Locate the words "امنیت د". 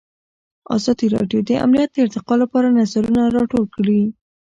1.65-1.97